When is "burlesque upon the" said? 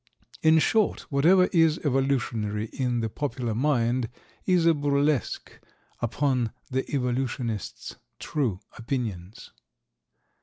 4.73-6.89